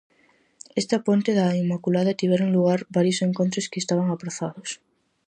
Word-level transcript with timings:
Esta 0.81 0.97
ponte 1.07 1.31
da 1.39 1.47
Inmaculada 1.63 2.17
tiveron 2.21 2.49
lugar 2.57 2.79
varios 2.97 3.19
encontros 3.27 3.69
que 3.71 3.81
estaban 3.83 4.07
aprazados. 4.09 4.69